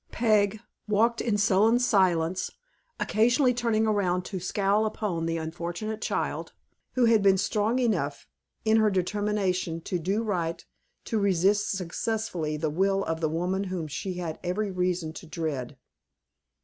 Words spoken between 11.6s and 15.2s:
successfully the will of the woman whom she had every reason